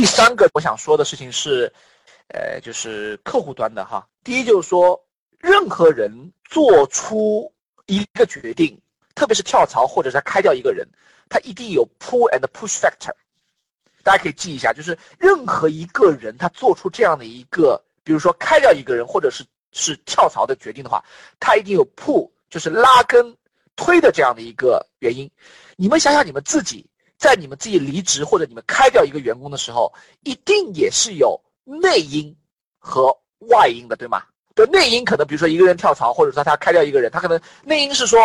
[0.00, 1.70] 第三个我想说的事情是，
[2.28, 4.08] 呃，就是客户端的哈。
[4.24, 4.98] 第一就是说，
[5.38, 6.10] 任何人
[6.42, 7.52] 做出
[7.84, 8.80] 一个决定，
[9.14, 10.88] 特别是跳槽或者是开掉一个人，
[11.28, 13.12] 他一定有 pull and push factor。
[14.02, 21.04] 大家可以记一下，就是任何一个人他做出这样的一个，比如说开掉一个人或者是是跳槽的决定的话，
[21.38, 23.36] 他一定有 pull，就是拉跟
[23.76, 25.30] 推的这样的一个原因。
[25.76, 26.86] 你们想想你们自己。
[27.20, 29.92] 在你们自己离职或者你们开掉一个员工的时候，
[30.22, 32.34] 一定也是有内因
[32.78, 33.14] 和
[33.50, 34.22] 外因的，对吗？
[34.54, 38.18] 对，内因可能比如说一个人跳槽，或者说他开掉一个人，他可能内因是说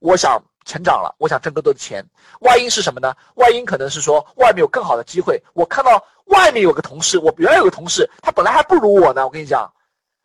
[0.00, 2.02] 我想成长了，我想挣更多的钱。
[2.40, 3.14] 外因是什么呢？
[3.34, 9.26] 外因可能是说外面有更好的机会，我看到外面有个同事，我原来有个同事，他本来还不如我呢。
[9.26, 9.70] 我跟你讲，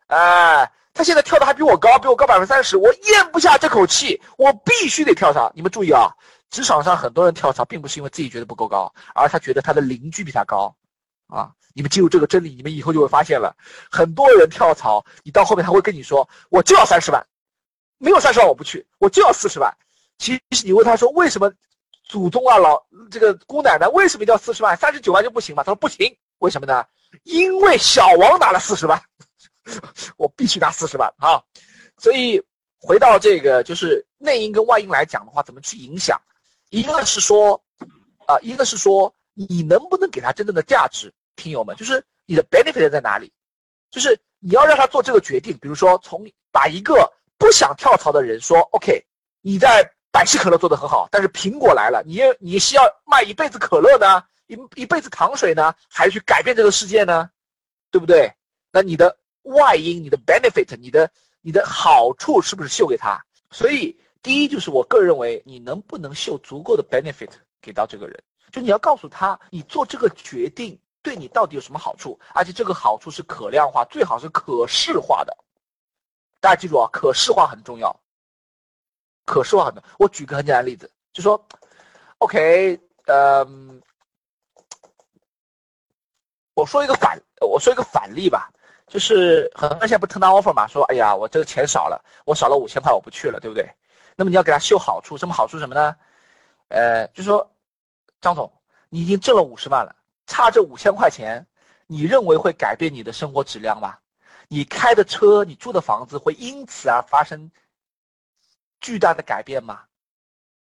[0.07, 5.51] 哎，他现在跳的还比我高，比我高百分之三十，我咽不下这口气，我必须得跳槽。
[5.53, 6.09] 你们注意啊！
[6.53, 10.73] 职场上很多人跳槽，并不是因为自己觉得不够高，而他觉得他的邻居比他高，
[11.25, 11.51] 啊！
[11.73, 13.57] 你们记住这个真理，你们以后就会发现了，
[13.89, 17.25] 很多人跳槽，你到后面他会跟你说，我就要三十万，
[17.97, 19.75] 没有三十万我不去，我就要四十万。
[20.19, 21.51] 其实你问他说，为什么
[22.03, 22.79] 祖宗啊老
[23.09, 25.63] 这个姑奶奶为什么一定要四十万，三十九万就不行吗？
[25.63, 26.85] 他说不行，为什么呢？
[27.23, 29.01] 因为小王拿了四十万，
[30.17, 31.41] 我必须拿四十万啊！
[31.97, 32.39] 所以
[32.79, 36.21] 回到这个就是内因跟外因来讲的话，怎么去影响？
[36.73, 37.63] 一个是说，
[38.25, 43.31] 啊，一个是说你能不能给他真正的价值，听友们，就是你的 benefit 在哪里？
[43.91, 49.05] 就是你要让他做这个决定，比如说从把一个不想跳槽的人说，OK，
[49.41, 57.29] 你在百事可乐做的很好，但是苹果来了，你你是要卖一辈子可乐呢，一一辈子糖水呢，还是去改变这个世界呢？
[57.91, 58.33] 对不对？
[58.71, 63.23] 那你的外因、你的 benefit、你的你的好处是不是秀给他？
[63.51, 63.95] 所以。
[64.23, 67.29] 第一就是我个人认为，你能不能秀足够的 benefit
[67.61, 68.23] 给到这个人？
[68.51, 75.35] 就你要告诉他，你做这个决定对你到底有什么好处，而且这个好处是可量化，最好是可视化的。
[76.39, 77.93] 大家记住啊，可视化很重要。
[79.25, 79.95] 可视化很重要。
[79.99, 81.45] 我举个很简单的例子，就说
[82.19, 83.81] ，OK，嗯，
[86.53, 88.49] 我说一个反，我说一个反例吧，
[88.87, 93.67] 就是很多人现在不 turn on offer 嘛，说，哎呀，我这个钱少了，我少了五千块，我不去了，对不对？
[94.15, 95.95] 那么你要给他秀好处，什么好处什么呢？
[96.69, 97.51] 呃，就说
[98.21, 98.51] 张总，
[98.89, 99.95] 你已经挣了五十万了，
[100.27, 101.45] 差这五千块钱，
[101.87, 103.97] 你认为会改变你的生活质量吗？
[104.47, 107.51] 你开的车，你住的房子会因此而发生
[108.81, 109.81] 巨大的改变吗？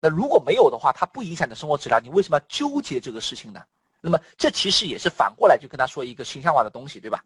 [0.01, 3.63] 那如果没有的话，它不影响你的生活质量，你为什么要纠结这个事情呢？
[4.01, 7.25] 那么这其实也是反过来就跟他说一个形象化的东西，对吧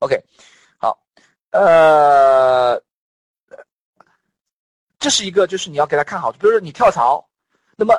[0.00, 0.20] ？OK，
[0.78, 0.98] 好，
[1.50, 2.82] 呃。
[4.98, 7.24] 这是一个，就是你要给他看好，比如说你跳槽，
[7.76, 7.94] 那么，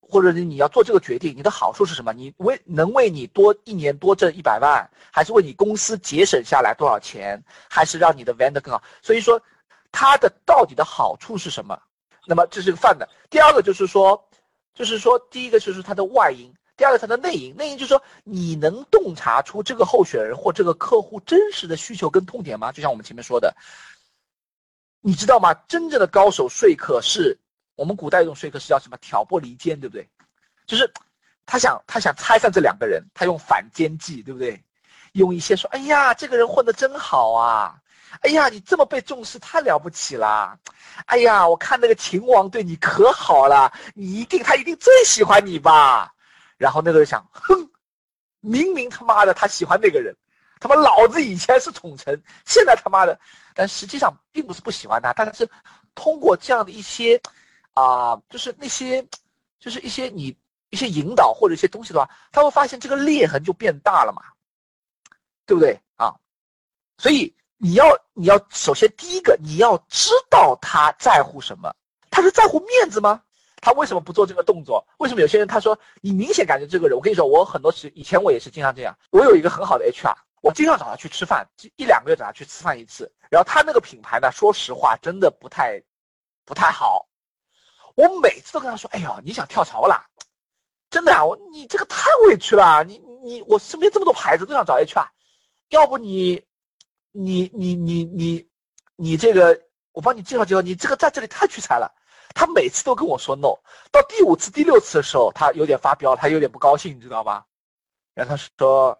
[0.00, 2.12] 或者你要做这个决定，你的好处是什么？
[2.14, 8.82] 你为能为你多一年多挣一百万，还是为你公司节省下来多少钱，还是让你的 vendor 更好？
[9.02, 9.40] 所以说，
[9.92, 11.78] 它的到底的好处是什么？
[12.26, 13.06] 那么这是个范的。
[13.28, 14.18] 第二个就是说，
[14.74, 17.54] 就是说，第一个就是它的外因，第二个它的内因。
[17.54, 22.72] 内因就是说，你能洞察出这个候选人或这个客户真实的需求跟痛点吗？
[22.72, 23.54] 就像我们前面说的。
[25.00, 25.54] 你知道吗？
[25.66, 27.38] 真正的高手说客是
[27.74, 28.96] 我们古代一种说客是叫什么？
[28.98, 30.08] 挑拨离间，对不对？
[30.66, 30.92] 就是
[31.46, 34.62] 他想他想拆散这两个人，他用反间计，对不对？
[35.12, 37.74] 用一些说，哎呀，这个人混得真好啊！
[38.20, 40.58] 哎呀，你这么被重视，太了不起了！
[41.06, 46.12] 哎呀，我看那个秦王对你可好了，你一定他一定最喜欢你吧？
[46.58, 47.70] 然后那个人想，哼，
[48.40, 50.14] 明明他妈的他喜欢那个人。
[50.60, 53.18] 他妈，老子以前是宠臣，现在他妈的，
[53.54, 55.48] 但实际上并不是不喜欢他，但是
[55.94, 57.20] 通过这样的一些，
[57.72, 59.02] 啊，就是那些，
[59.58, 60.36] 就是一些你
[60.68, 64.22] 一些引导或者一些东西的话，他会发现这个裂痕就变大了嘛，
[65.46, 66.14] 对不对啊？
[66.98, 71.74] 所以你要你要首先第一个你要知道他在乎什么，
[72.10, 73.22] 他是在乎面子吗？
[73.62, 74.86] 他为什么不做这个动作？
[74.98, 80.14] 为什么有些人他说你明显感觉这个人，我跟你说，我很多时以前我也是经常这样，我有一个很好的 HR。
[80.40, 81.46] 我经常找他去吃饭，
[81.76, 83.12] 一两个月找他去吃饭一次。
[83.30, 85.82] 然后他那个品牌呢，说实话真的不太，
[86.46, 87.06] 不太好。
[87.94, 90.02] 我每次都跟他说：“哎呦，你想跳槽了？
[90.88, 92.82] 真的啊，我你这个太委屈了。
[92.84, 95.06] 你你我身边这么多牌子都想找 HR，
[95.68, 96.42] 要不你，
[97.12, 98.48] 你你你你
[98.96, 99.60] 你这个
[99.92, 101.94] 我帮你介绍介绍，你这个在这里太屈才了。”
[102.34, 103.54] 他每次都跟我说 no，
[103.92, 107.44] 到第五次、第六次的时候，他有点发飙，他有点不高兴，你知道吧？
[108.14, 108.98] 然后他说。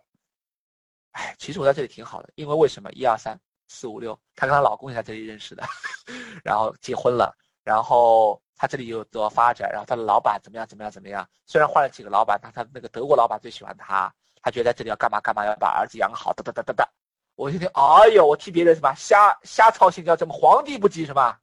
[1.13, 2.91] 哎，其实我在这里挺好的，因为为什么？
[2.93, 5.63] 一二三四五六，她跟她老公也在这里认识的，
[6.45, 11.29] 然后结婚了，然后她这里有多少发展，然后她的老板怎么样怎么样怎么样。
[11.47, 14.13] 虽然换了几个老板，但她那个德国老板最喜欢她，
[14.43, 16.89] 她觉得在这里要干嘛干嘛，要把儿子养好，哒哒哒哒哒。
[17.35, 21.37] 我一听，哎呦，我替别人什么瞎瞎操心，叫什么皇帝不急什么，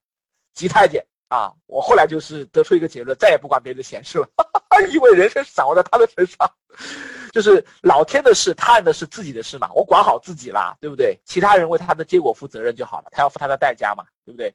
[0.53, 1.51] 急太监啊！
[1.65, 4.27] 我后来就是得出一个结论，再也不管别人的闲事了，
[4.91, 6.49] 因为人生掌握在他的身上，
[7.33, 11.19] 就是老天的事，他人的事，自己的事嘛，我管好自己啦，对不对？
[11.25, 14.53] 其他人为他的结果负责任就好了，他要付他的代价嘛，对不对？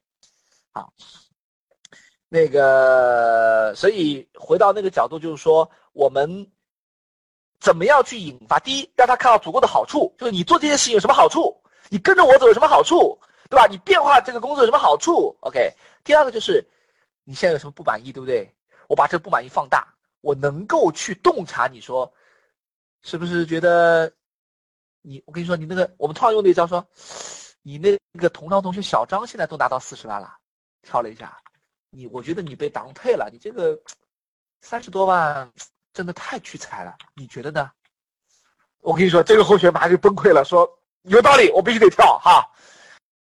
[0.72, 0.92] 好。
[2.34, 6.50] 那个，所以回到那个角度，就是说，我们
[7.60, 8.58] 怎么样去引发？
[8.58, 11.54] 第一，让他看到足够的好处，就是你做这件事情有什么好处，
[11.90, 13.20] 你跟着我走有什么好处，
[13.52, 13.66] 对吧？
[13.66, 15.70] 你变化这个工作有什么好处？OK。
[16.02, 16.66] 第二个就是，
[17.22, 18.50] 你现在有什么不满意，对不对？
[18.88, 19.86] 我把这个不满意放大，
[20.22, 22.10] 我能够去洞察，你说
[23.02, 24.10] 是不是觉得
[25.02, 25.22] 你？
[25.26, 26.82] 我跟你说，你那个我们通常用那招说，
[27.60, 30.34] 你那个同窗同学小张现在都拿到四十万了，
[30.80, 31.36] 跳了一下。
[31.90, 33.78] 你我觉得你被当配了，你这个
[34.62, 35.52] 三十多万
[35.92, 37.70] 真的太屈才了，你觉得呢？
[38.80, 40.66] 我跟你说，这个候选人马上就崩溃了，说
[41.02, 42.48] 有道理，我必须得跳哈。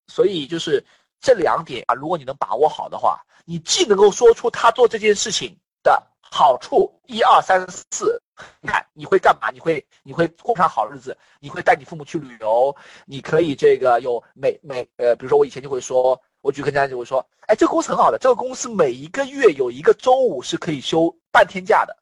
[0.08, 0.84] 所以就是
[1.20, 8.22] 这两点啊，如果你能把握好的话，你既能够说出他做这件事情的好处，一二三四，
[8.62, 9.50] 你看你会干嘛？
[9.52, 12.76] 你会你会过上好日子，你会带你父母去旅游，
[13.06, 16.22] 你可以这个有每每呃，比如说我以前就会说。
[16.42, 21.98] 我举个例子，我说，哎，这个公司很好的，这个公司每一个月有一个周五是可以休半天假的，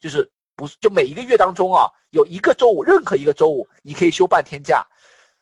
[0.00, 4.84] 就是不就每一个月当中啊，有一个周五，任何一个周五你可以休半天假。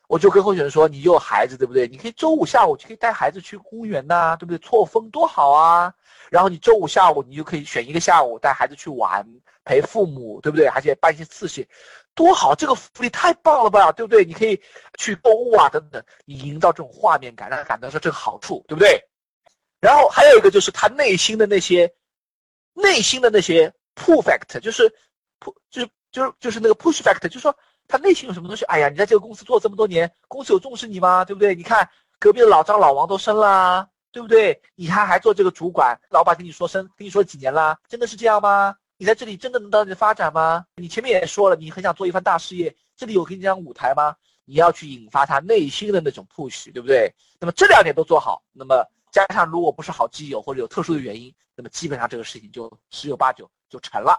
[0.07, 1.87] 我就跟候选人说，你有孩子对不对？
[1.87, 4.57] 你可以周五下午就可以带孩子去公园呐，对不对？
[4.59, 5.93] 错峰多好啊！
[6.29, 9.25] 然后你周五下午你就可以选一个下午带孩子去玩，
[9.63, 10.67] 陪父母，对不对？
[10.67, 11.65] 而且办一些事情，
[12.13, 12.53] 多好！
[12.53, 14.23] 这个福利太棒了吧，对不对？
[14.23, 14.61] 你可以
[14.97, 19.03] 去购物啊，等等，你营造这种画面感，让他感到说这个好处，对不对？
[19.79, 21.91] 然后还有一个就是他内心的那些，
[22.73, 24.87] 内心的那些 pull factor，就是
[25.39, 27.57] p 就是就是就是那个 push fact，就是说。
[27.87, 28.65] 他内心有什么东西？
[28.65, 31.23] 哎呀，你在这个公司做这么多年，公司有重视你吗？
[31.23, 31.53] 对不对？
[31.55, 31.87] 你看
[32.19, 34.59] 隔壁的老张、老王都升了，对不对？
[34.75, 37.77] 你还还做这个主管，老板跟你说升，跟你说几年了？
[37.87, 38.75] 真的是这样吗？
[38.97, 40.65] 你在这里真的能得到你的发展吗？
[40.77, 44.15] 你前面也说了，你很想做一番大事业，这里有给你这样舞台吗？
[44.45, 47.11] 你要去引发他内心的那种 push，对不对？
[47.39, 54.17] 那么这两点都做好，那么加上如果不是好基友或者有特殊的原因，那么基本上这个事情就十有八九就成了。